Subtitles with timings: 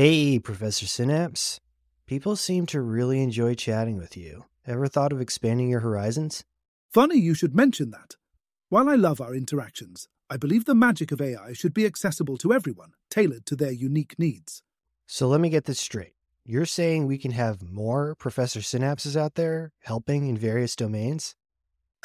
[0.00, 1.58] Hey, Professor Synapse.
[2.06, 4.44] People seem to really enjoy chatting with you.
[4.64, 6.44] Ever thought of expanding your horizons?
[6.88, 8.14] Funny you should mention that.
[8.68, 12.52] While I love our interactions, I believe the magic of AI should be accessible to
[12.52, 14.62] everyone, tailored to their unique needs.
[15.08, 16.14] So let me get this straight.
[16.44, 21.34] You're saying we can have more Professor Synapses out there helping in various domains?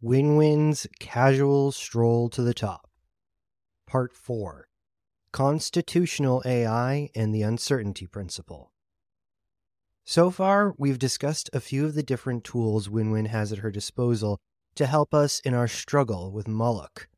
[0.00, 2.90] Win-Win's Casual Stroll to the Top
[3.86, 4.66] Part 4
[5.32, 8.72] Constitutional AI and the Uncertainty Principle.
[10.10, 14.40] So far, we've discussed a few of the different tools Win-Win has at her disposal
[14.74, 17.08] to help us in our struggle with Moloch.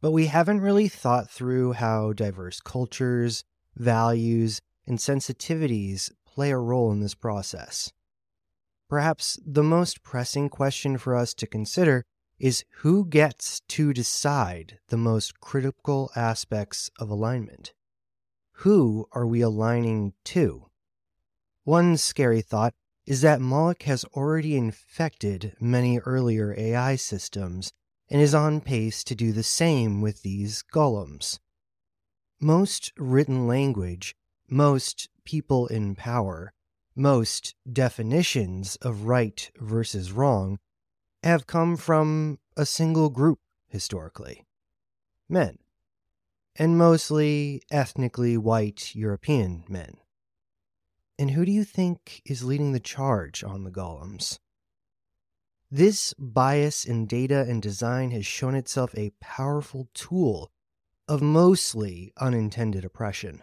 [0.00, 3.44] But we haven't really thought through how diverse cultures,
[3.76, 7.92] values, and sensitivities play a role in this process.
[8.88, 12.06] Perhaps the most pressing question for us to consider
[12.38, 17.74] is who gets to decide the most critical aspects of alignment?
[18.62, 20.70] Who are we aligning to?
[21.64, 22.74] One scary thought
[23.06, 27.72] is that Moloch has already infected many earlier AI systems
[28.10, 31.38] and is on pace to do the same with these golems.
[32.38, 34.14] Most written language,
[34.46, 36.52] most people in power,
[36.94, 40.58] most definitions of right versus wrong
[41.22, 44.44] have come from a single group historically
[45.30, 45.58] men,
[46.56, 49.96] and mostly ethnically white European men.
[51.18, 54.38] And who do you think is leading the charge on the golems?
[55.70, 60.50] This bias in data and design has shown itself a powerful tool
[61.06, 63.42] of mostly unintended oppression.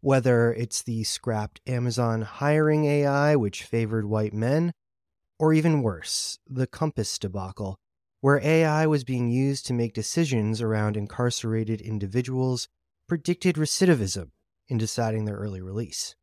[0.00, 4.72] Whether it's the scrapped Amazon hiring AI, which favored white men,
[5.38, 7.78] or even worse, the COMPAS debacle,
[8.20, 12.68] where AI was being used to make decisions around incarcerated individuals,
[13.06, 14.30] predicted recidivism
[14.68, 16.14] in deciding their early release.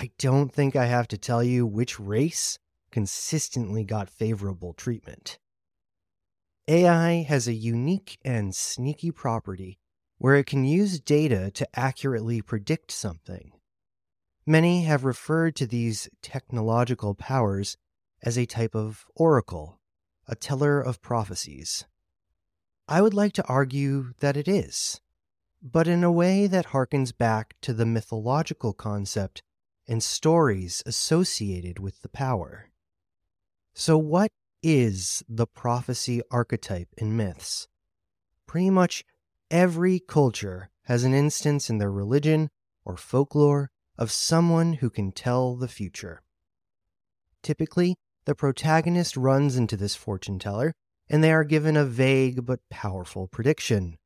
[0.00, 2.58] I don't think I have to tell you which race
[2.90, 5.38] consistently got favorable treatment.
[6.66, 9.78] AI has a unique and sneaky property
[10.16, 13.52] where it can use data to accurately predict something.
[14.46, 17.76] Many have referred to these technological powers
[18.22, 19.80] as a type of oracle,
[20.26, 21.84] a teller of prophecies.
[22.88, 25.02] I would like to argue that it is,
[25.62, 29.42] but in a way that harkens back to the mythological concept
[29.90, 32.70] and stories associated with the power.
[33.74, 34.30] So, what
[34.62, 37.68] is the prophecy archetype in myths?
[38.46, 39.04] Pretty much
[39.50, 42.50] Every culture has an instance in their religion
[42.84, 46.22] or folklore of someone who can tell the future.
[47.42, 47.96] Typically,
[48.26, 50.72] the protagonist runs into this fortune teller
[51.08, 53.96] and they are given a vague but powerful prediction.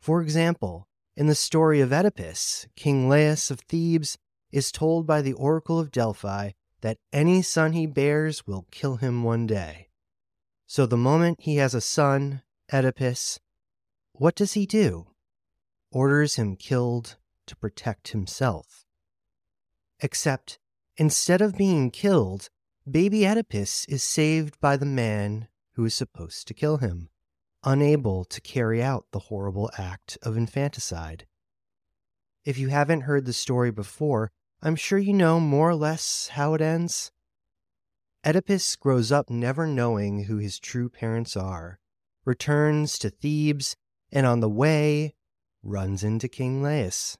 [0.00, 4.16] For example, in the story of Oedipus, King Laius of Thebes
[4.52, 6.50] is told by the Oracle of Delphi
[6.80, 9.88] that any son he bears will kill him one day.
[10.66, 13.38] So the moment he has a son, Oedipus,
[14.12, 15.08] what does he do?
[15.90, 17.16] Orders him killed
[17.46, 18.86] to protect himself.
[20.00, 20.58] Except,
[20.96, 22.48] instead of being killed,
[22.88, 27.10] baby Oedipus is saved by the man who is supposed to kill him,
[27.64, 31.26] unable to carry out the horrible act of infanticide.
[32.44, 36.52] If you haven't heard the story before, I'm sure you know more or less how
[36.52, 37.10] it ends.
[38.26, 41.78] Oedipus grows up never knowing who his true parents are,
[42.26, 43.74] returns to Thebes,
[44.12, 45.14] and on the way
[45.62, 47.16] runs into King Laius.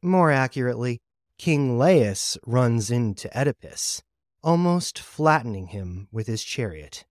[0.00, 1.00] More accurately,
[1.38, 4.02] King Laius runs into Oedipus,
[4.44, 7.04] almost flattening him with his chariot.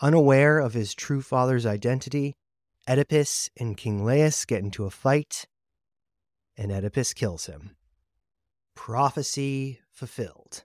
[0.00, 2.36] Unaware of his true father's identity,
[2.86, 5.46] Oedipus and King Laius get into a fight,
[6.58, 7.77] and Oedipus kills him.
[8.80, 10.62] Prophecy fulfilled.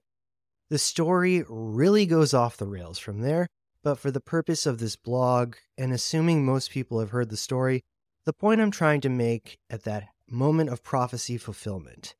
[0.69, 3.47] The story really goes off the rails from there,
[3.83, 7.81] but for the purpose of this blog, and assuming most people have heard the story,
[8.23, 12.15] the point I'm trying to make at that moment of prophecy fulfillment.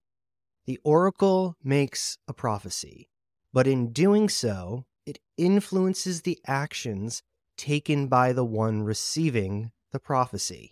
[0.66, 3.08] The oracle makes a prophecy,
[3.54, 7.22] but in doing so, it influences the actions
[7.56, 10.72] taken by the one receiving the prophecy.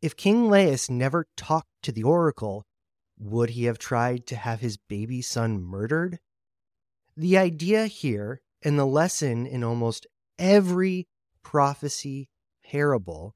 [0.00, 2.64] If King Laius never talked to the oracle,
[3.22, 6.18] would he have tried to have his baby son murdered?
[7.16, 10.06] The idea here, and the lesson in almost
[10.38, 11.06] every
[11.42, 12.28] prophecy
[12.64, 13.34] parable,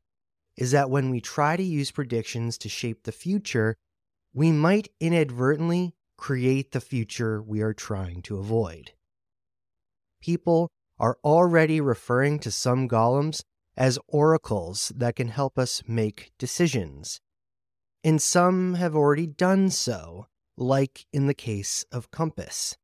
[0.56, 3.76] is that when we try to use predictions to shape the future,
[4.32, 8.92] we might inadvertently create the future we are trying to avoid.
[10.20, 13.42] People are already referring to some golems
[13.76, 17.20] as oracles that can help us make decisions.
[18.06, 22.76] And some have already done so, like in the case of COMPAS.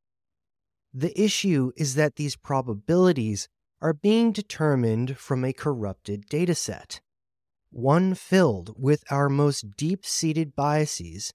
[0.92, 3.48] The issue is that these probabilities
[3.80, 6.98] are being determined from a corrupted dataset,
[7.70, 11.32] one filled with our most deep seated biases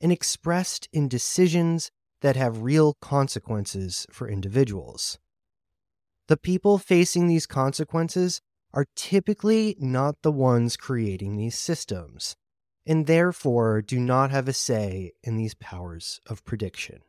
[0.00, 1.92] and expressed in decisions
[2.22, 5.16] that have real consequences for individuals.
[6.26, 8.40] The people facing these consequences
[8.74, 12.34] are typically not the ones creating these systems,
[12.88, 17.02] and therefore do not have a say in these powers of prediction.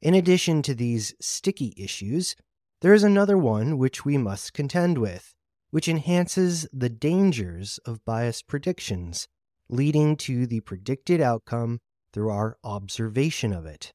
[0.00, 2.36] In addition to these sticky issues,
[2.80, 5.34] there is another one which we must contend with,
[5.70, 9.26] which enhances the dangers of biased predictions,
[9.68, 11.80] leading to the predicted outcome
[12.12, 13.92] through our observation of it,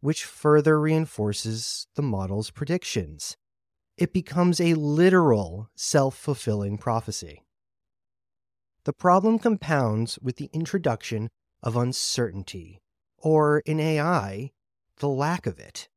[0.00, 3.36] which further reinforces the model's predictions.
[3.98, 7.42] It becomes a literal self fulfilling prophecy.
[8.84, 11.30] The problem compounds with the introduction
[11.62, 12.80] of uncertainty,
[13.16, 14.50] or in AI,
[14.96, 15.88] the lack of it.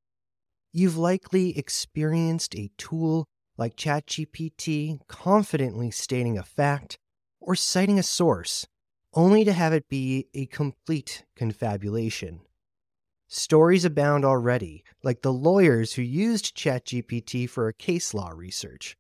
[0.72, 3.26] You've likely experienced a tool
[3.58, 7.00] like ChatGPT confidently stating a fact
[7.40, 8.68] or citing a source,
[9.14, 12.42] only to have it be a complete confabulation.
[13.28, 18.96] Stories abound already, like the lawyers who used ChatGPT for a case law research,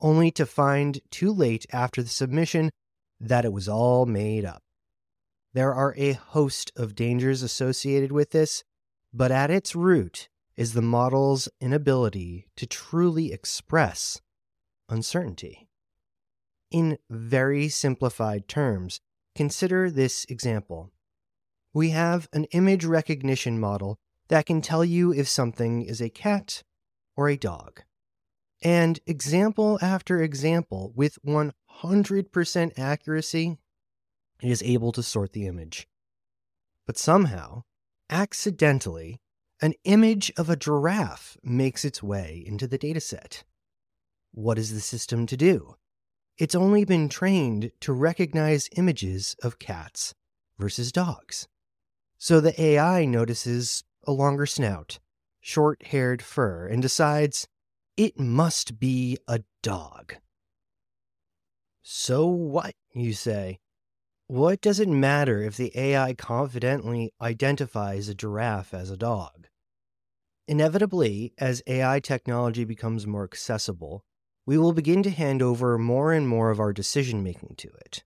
[0.00, 2.70] only to find too late after the submission
[3.20, 4.62] that it was all made up.
[5.54, 8.64] There are a host of dangers associated with this,
[9.12, 14.20] but at its root is the model's inability to truly express
[14.88, 15.68] uncertainty.
[16.70, 19.00] In very simplified terms,
[19.34, 20.90] consider this example.
[21.72, 23.98] We have an image recognition model
[24.28, 26.62] that can tell you if something is a cat
[27.16, 27.82] or a dog.
[28.62, 31.52] And example after example, with 100%
[32.76, 33.56] accuracy,
[34.42, 35.86] it is able to sort the image.
[36.88, 37.62] But somehow,
[38.10, 39.20] accidentally,
[39.62, 43.44] an image of a giraffe makes its way into the dataset.
[44.32, 45.76] What is the system to do?
[46.36, 50.14] It's only been trained to recognize images of cats
[50.58, 51.46] versus dogs.
[52.18, 54.98] So the AI notices a longer snout,
[55.40, 57.46] short haired fur, and decides
[57.96, 60.16] it must be a dog.
[61.90, 63.60] So what, you say?
[64.26, 69.46] What does it matter if the AI confidently identifies a giraffe as a dog?
[70.46, 74.04] Inevitably, as AI technology becomes more accessible,
[74.44, 78.04] we will begin to hand over more and more of our decision making to it.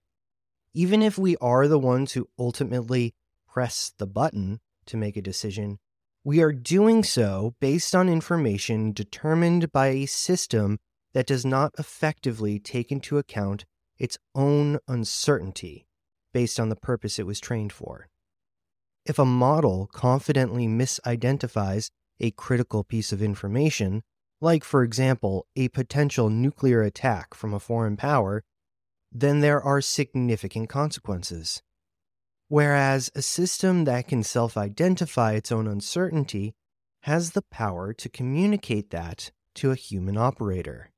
[0.73, 3.13] Even if we are the ones who ultimately
[3.49, 5.77] press the button to make a decision,
[6.23, 10.79] we are doing so based on information determined by a system
[11.13, 13.65] that does not effectively take into account
[13.97, 15.85] its own uncertainty
[16.33, 18.09] based on the purpose it was trained for.
[19.05, 24.01] If a model confidently misidentifies a critical piece of information,
[24.41, 28.43] like, for example, a potential nuclear attack from a foreign power,
[29.11, 31.61] then there are significant consequences.
[32.47, 36.55] Whereas a system that can self identify its own uncertainty
[37.01, 40.91] has the power to communicate that to a human operator.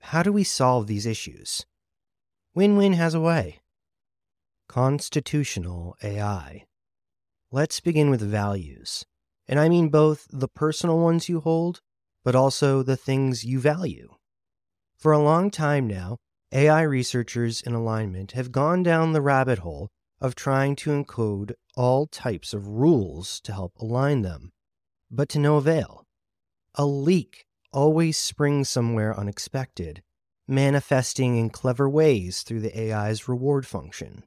[0.00, 1.64] How do we solve these issues?
[2.56, 3.60] Winwin has a way.
[4.66, 6.64] Constitutional AI.
[7.52, 9.04] Let's begin with values.
[9.46, 11.82] And I mean both the personal ones you hold,
[12.24, 14.14] but also the things you value.
[14.96, 16.16] For a long time now,
[16.50, 22.06] AI researchers in alignment have gone down the rabbit hole of trying to encode all
[22.06, 24.50] types of rules to help align them,
[25.10, 26.04] but to no avail.
[26.74, 30.02] A leak always springs somewhere unexpected,
[30.48, 34.24] manifesting in clever ways through the AI's reward function.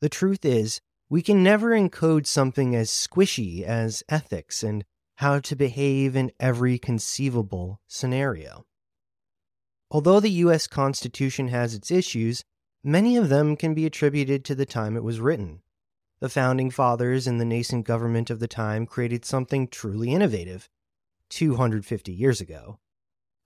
[0.00, 0.80] The truth is,
[1.10, 4.84] we can never encode something as squishy as ethics and
[5.16, 8.66] how to behave in every conceivable scenario.
[9.90, 10.66] Although the U.S.
[10.66, 12.44] Constitution has its issues,
[12.84, 15.62] many of them can be attributed to the time it was written.
[16.20, 20.68] The founding fathers and the nascent government of the time created something truly innovative
[21.30, 22.78] 250 years ago.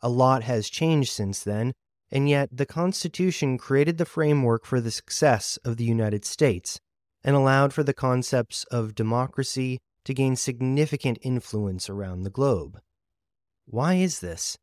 [0.02, 1.72] A lot has changed since then,
[2.10, 6.80] and yet the Constitution created the framework for the success of the United States
[7.24, 12.80] and allowed for the concepts of democracy to gain significant influence around the globe.
[13.64, 14.58] Why is this?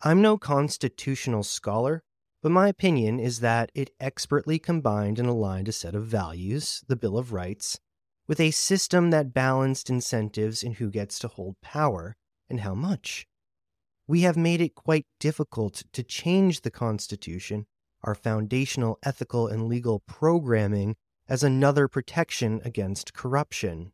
[0.00, 2.02] I'm no constitutional scholar,
[2.42, 6.96] but my opinion is that it expertly combined and aligned a set of values, the
[6.96, 7.78] Bill of Rights,
[8.26, 12.16] with a system that balanced incentives in who gets to hold power
[12.48, 13.26] and how much.
[14.06, 17.66] We have made it quite difficult to change the Constitution,
[18.02, 20.96] our foundational ethical and legal programming,
[21.28, 23.92] as another protection against corruption.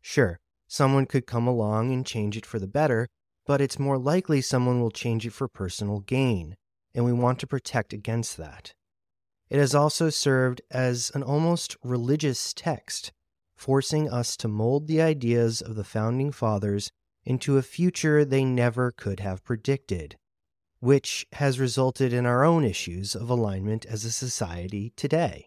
[0.00, 3.08] Sure, someone could come along and change it for the better,
[3.46, 6.54] but it's more likely someone will change it for personal gain,
[6.94, 8.74] and we want to protect against that.
[9.48, 13.12] It has also served as an almost religious text,
[13.56, 16.90] forcing us to mold the ideas of the Founding Fathers
[17.28, 20.16] into a future they never could have predicted,
[20.80, 25.46] which has resulted in our own issues of alignment as a society today.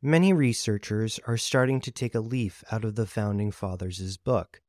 [0.00, 4.62] Many researchers are starting to take a leaf out of the Founding Fathers' book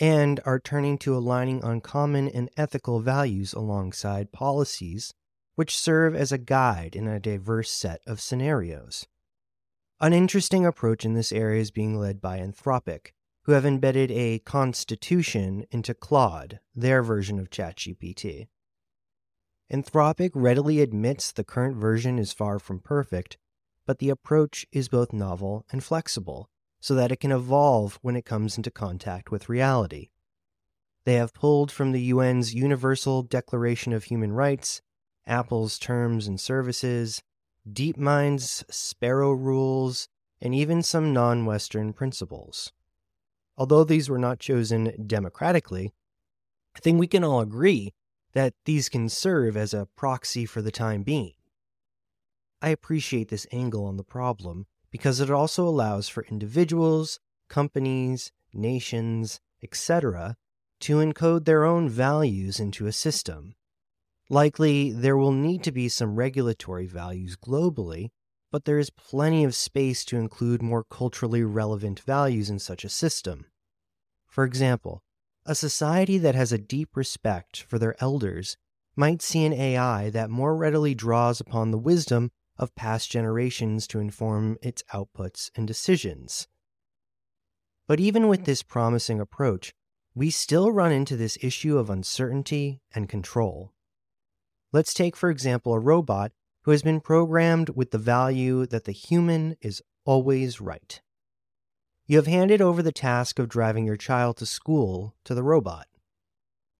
[0.00, 5.14] and are turning to aligning on common and ethical values alongside policies
[5.54, 9.06] which serve as a guide in a diverse set of scenarios.
[10.00, 13.12] An interesting approach in this area is being led by Anthropic,
[13.44, 18.48] who have embedded a constitution into Claude, their version of ChatGPT.
[19.72, 23.36] Anthropic readily admits the current version is far from perfect,
[23.86, 26.48] but the approach is both novel and flexible,
[26.80, 30.10] so that it can evolve when it comes into contact with reality.
[31.04, 34.80] They have pulled from the UN's Universal Declaration of Human Rights,
[35.26, 37.22] Apple's Terms and Services,
[37.70, 40.08] DeepMind's Sparrow Rules,
[40.40, 42.72] and even some non Western principles.
[43.56, 45.92] Although these were not chosen democratically,
[46.76, 47.94] I think we can all agree
[48.32, 51.34] that these can serve as a proxy for the time being.
[52.60, 59.40] I appreciate this angle on the problem because it also allows for individuals, companies, nations,
[59.62, 60.36] etc.,
[60.80, 63.54] to encode their own values into a system.
[64.28, 68.10] Likely, there will need to be some regulatory values globally,
[68.54, 72.88] but there is plenty of space to include more culturally relevant values in such a
[72.88, 73.46] system.
[74.28, 75.02] For example,
[75.44, 78.56] a society that has a deep respect for their elders
[78.94, 83.98] might see an AI that more readily draws upon the wisdom of past generations to
[83.98, 86.46] inform its outputs and decisions.
[87.88, 89.74] But even with this promising approach,
[90.14, 93.72] we still run into this issue of uncertainty and control.
[94.72, 96.30] Let's take, for example, a robot
[96.64, 101.00] who has been programmed with the value that the human is always right.
[102.06, 105.86] You have handed over the task of driving your child to school to the robot.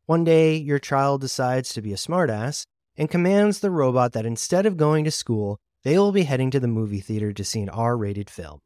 [0.06, 4.66] One day, your child decides to be a smartass and commands the robot that instead
[4.66, 7.70] of going to school, they will be heading to the movie theater to see an
[7.70, 8.60] R rated film.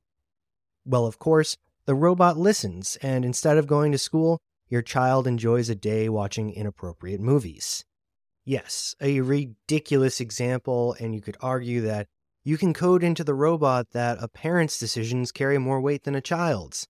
[0.84, 5.68] Well, of course, the robot listens, and instead of going to school, your child enjoys
[5.68, 7.84] a day watching inappropriate movies.
[8.48, 12.06] Yes, a ridiculous example, and you could argue that
[12.44, 16.22] you can code into the robot that a parent's decisions carry more weight than a
[16.22, 16.88] child's.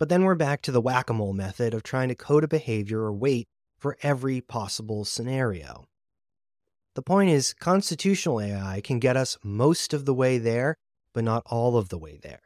[0.00, 2.48] But then we're back to the whack a mole method of trying to code a
[2.48, 3.46] behavior or weight
[3.78, 5.86] for every possible scenario.
[6.96, 10.74] The point is, constitutional AI can get us most of the way there,
[11.14, 12.42] but not all of the way there.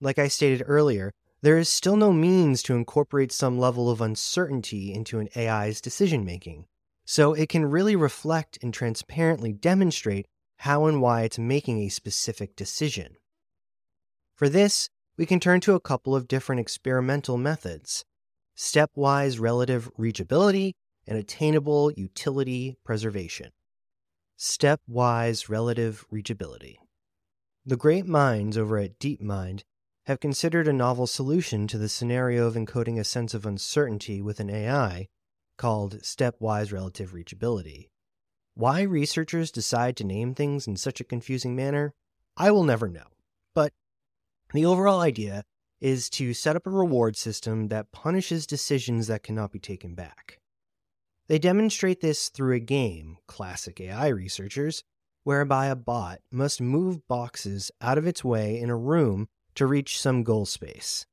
[0.00, 4.94] Like I stated earlier, there is still no means to incorporate some level of uncertainty
[4.94, 6.64] into an AI's decision making,
[7.10, 10.26] so it can really reflect and transparently demonstrate
[10.58, 13.16] how and why it's making a specific decision.
[14.34, 18.04] For this, we can turn to a couple of different experimental methods
[18.54, 20.72] stepwise relative reachability
[21.06, 23.52] and attainable utility preservation
[24.38, 26.76] stepwise relative reachability.
[27.64, 29.62] The great minds over at DeepMind
[30.04, 34.40] have considered a novel solution to the scenario of encoding a sense of uncertainty with
[34.40, 35.08] an AI
[35.58, 37.88] called stepwise relative reachability.
[38.54, 41.94] Why researchers decide to name things in such a confusing manner,
[42.36, 43.08] I will never know.
[43.54, 43.72] But
[44.54, 45.44] the overall idea
[45.80, 50.40] is to set up a reward system that punishes decisions that cannot be taken back.
[51.28, 54.82] They demonstrate this through a game, classic AI researchers,
[55.24, 60.00] whereby a bot must move boxes out of its way in a room to reach
[60.00, 61.04] some goal space.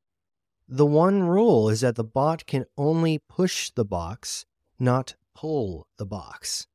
[0.67, 4.45] The one rule is that the bot can only push the box,
[4.79, 6.65] not pull the box.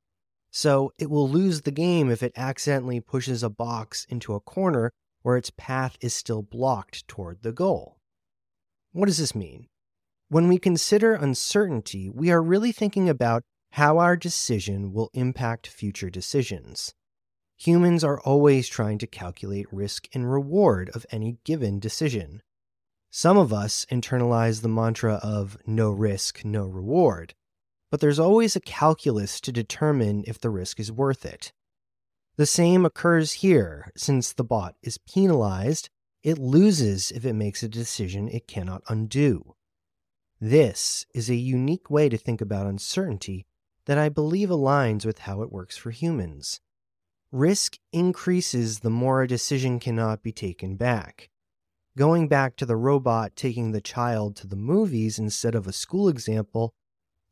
[0.52, 4.92] So it will lose the game if it accidentally pushes a box into a corner
[5.22, 7.98] where its path is still blocked toward the goal.
[8.92, 9.66] What does this mean?
[10.28, 13.42] When we consider uncertainty, we are really thinking about
[13.72, 16.94] how our decision will impact future decisions.
[17.58, 22.42] Humans are always trying to calculate risk and reward of any given decision.
[23.10, 27.34] Some of us internalize the mantra of no risk, no reward,
[27.90, 31.52] but there's always a calculus to determine if the risk is worth it.
[32.36, 33.90] The same occurs here.
[33.96, 35.90] Since the bot is penalized,
[36.22, 39.54] it loses if it makes a decision it cannot undo.
[40.40, 43.44] This is a unique way to think about uncertainty
[43.86, 46.60] that I believe aligns with how it works for humans.
[47.32, 51.28] Risk increases the more a decision cannot be taken back.
[51.98, 56.08] Going back to the robot taking the child to the movies instead of a school
[56.08, 56.72] example,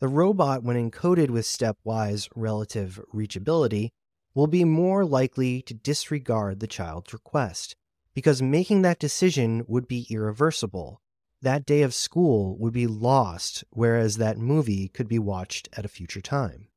[0.01, 3.91] the robot, when encoded with stepwise relative reachability,
[4.35, 7.77] will be more likely to disregard the child's request,
[8.15, 11.01] because making that decision would be irreversible.
[11.41, 15.89] That day of school would be lost, whereas that movie could be watched at a
[15.89, 16.69] future time.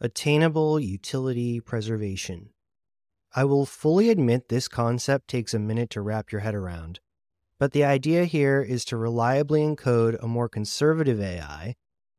[0.00, 2.50] Attainable utility preservation.
[3.34, 7.00] I will fully admit this concept takes a minute to wrap your head around,
[7.58, 11.76] but the idea here is to reliably encode a more conservative AI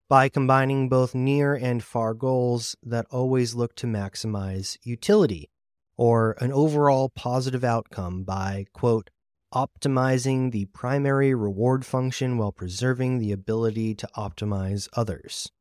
[0.10, 5.50] by combining both near and far goals that always look to maximize utility
[5.98, 9.12] or an overall positive outcome by, quote,
[9.54, 15.52] optimizing the primary reward function while preserving the ability to optimize others.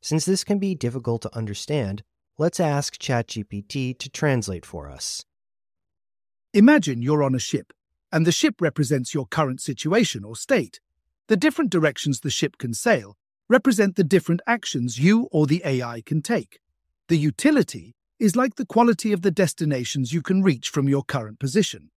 [0.00, 2.04] Since this can be difficult to understand,
[2.38, 5.24] let's ask ChatGPT to translate for us.
[6.54, 7.72] Imagine you're on a ship,
[8.12, 10.80] and the ship represents your current situation or state.
[11.26, 13.16] The different directions the ship can sail
[13.48, 16.60] represent the different actions you or the AI can take.
[17.08, 21.40] The utility is like the quality of the destinations you can reach from your current
[21.40, 21.90] position.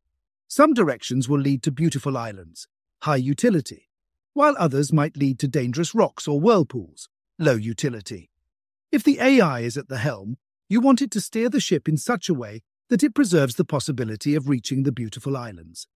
[0.48, 2.68] Some directions will lead to beautiful islands,
[3.04, 3.90] high utility,
[4.34, 8.31] while others might lead to dangerous rocks or whirlpools, low utility.
[8.92, 11.96] If the AI is at the helm, you want it to steer the ship in
[11.96, 15.88] such a way that it preserves the possibility of reaching the beautiful islands.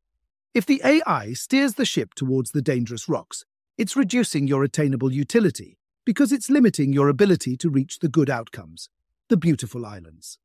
[0.53, 3.43] If the AI steers the ship towards the dangerous rocks,
[3.77, 8.87] it's reducing your attainable utility because it's limiting your ability to reach the good outcomes,
[9.27, 10.37] the beautiful islands.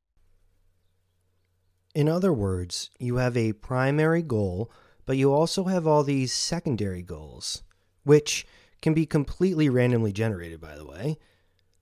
[1.95, 4.69] In other words, you have a primary goal,
[5.05, 7.63] but you also have all these secondary goals,
[8.03, 8.45] which
[8.81, 11.17] can be completely randomly generated, by the way,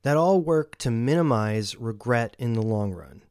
[0.03, 3.21] that all work to minimize regret in the long run.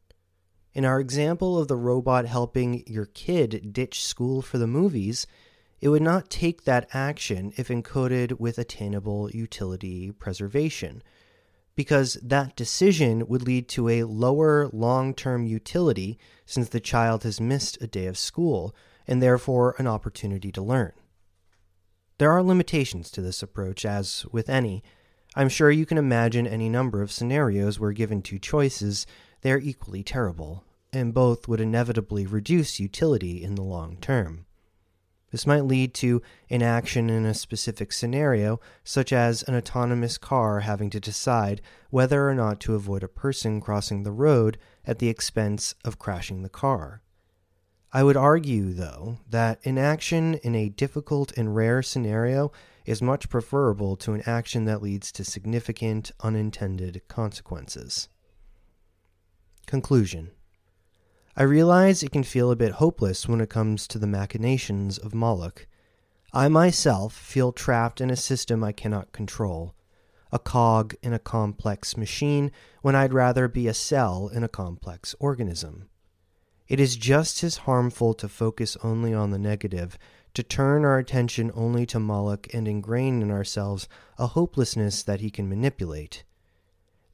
[0.75, 5.27] In our example of the robot helping your kid ditch school for the movies,
[5.81, 11.03] it would not take that action if encoded with attainable utility preservation,
[11.75, 17.41] because that decision would lead to a lower long term utility since the child has
[17.41, 18.75] missed a day of school
[19.07, 20.93] and therefore an opportunity to learn.
[22.19, 24.83] There are limitations to this approach, as with any.
[25.39, 29.07] I'm sure you can imagine any number of scenarios where given two choices,
[29.43, 34.47] they are equally terrible, and both would inevitably reduce utility in the long term.
[35.31, 40.91] This might lead to inaction in a specific scenario, such as an autonomous car having
[40.91, 45.73] to decide whether or not to avoid a person crossing the road at the expense
[45.85, 47.01] of crashing the car.
[47.93, 52.51] I would argue, though, that inaction in a difficult and rare scenario
[52.89, 58.09] is much preferable to an action that leads to significant unintended consequences.
[59.67, 60.31] Conclusion
[61.37, 65.15] I realize it can feel a bit hopeless when it comes to the machinations of
[65.15, 65.67] Moloch.
[66.33, 69.75] I myself feel trapped in a system I cannot control,
[70.33, 75.15] a cog in a complex machine when I'd rather be a cell in a complex
[75.21, 75.91] organism.
[76.69, 79.99] It is just as harmful to focus only on the negative,
[80.35, 83.89] to turn our attention only to Moloch and ingrain in ourselves
[84.19, 86.25] a hopelessness that he can manipulate.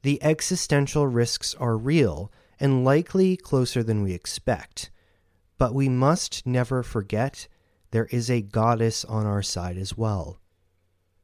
[0.03, 4.91] The existential risks are real and likely closer than we expect,
[5.57, 7.47] but we must never forget
[7.91, 10.37] there is a goddess on our side as well.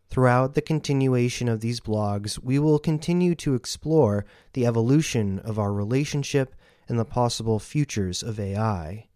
[0.09, 5.71] Throughout the continuation of these blogs, we will continue to explore the evolution of our
[5.71, 6.53] relationship
[6.89, 9.07] and the possible futures of AI.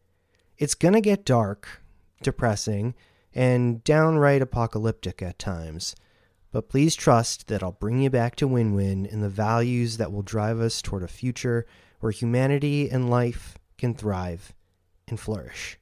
[0.57, 1.81] It's going to get dark,
[2.25, 2.93] depressing,
[3.33, 5.95] and downright apocalyptic at times.
[6.51, 10.11] But please trust that I'll bring you back to win win and the values that
[10.11, 11.65] will drive us toward a future
[11.99, 14.53] where humanity and life can thrive
[15.07, 15.77] and flourish.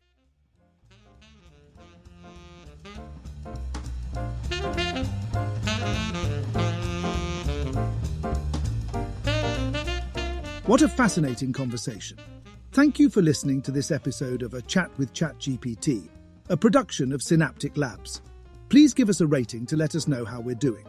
[10.66, 12.18] What a fascinating conversation!
[12.72, 16.10] Thank you for listening to this episode of A Chat with ChatGPT
[16.50, 18.22] a production of Synaptic Labs.
[18.70, 20.86] Please give us a rating to let us know how we're doing.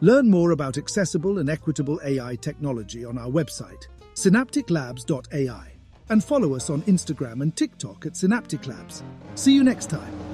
[0.00, 5.72] Learn more about accessible and equitable AI technology on our website, synapticlabs.ai,
[6.08, 9.02] and follow us on Instagram and TikTok at Synaptic Labs.
[9.34, 10.25] See you next time.